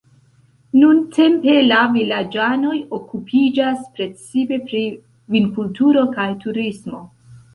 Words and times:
Nuntempe 0.83 1.53
la 1.65 1.81
vilaĝanoj 1.97 2.79
okupiĝas 2.97 3.83
precipe 3.99 4.59
pri 4.71 4.81
vinkulturo 5.35 6.07
kaj 6.17 6.27
turismo. 6.47 7.05